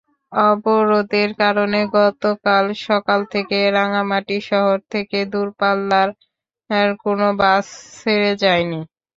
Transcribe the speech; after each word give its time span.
অবরোধের 0.31 1.29
কারণে 1.41 1.79
গতকাল 1.97 2.65
সকাল 2.87 3.19
থেকে 3.33 3.57
রাঙামাটি 3.77 4.37
শহর 4.49 4.77
থেকে 4.93 5.17
দূরপাল্লার 5.31 6.09
কোনো 7.03 7.27
বাস 7.41 7.65
ছেড়ে 7.97 8.31
যায়নি। 8.43 8.79